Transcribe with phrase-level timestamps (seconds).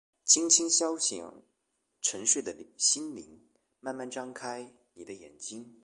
[0.25, 1.43] 輕輕敲醒
[2.01, 3.37] 沉睡的心靈，
[3.79, 5.77] 慢慢張開你地眼睛